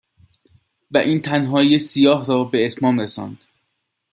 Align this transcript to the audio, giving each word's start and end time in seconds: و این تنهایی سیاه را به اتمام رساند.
و 0.91 0.97
این 0.97 1.21
تنهایی 1.21 1.79
سیاه 1.79 2.25
را 2.25 2.43
به 2.43 2.65
اتمام 2.65 2.99
رساند. 2.99 3.45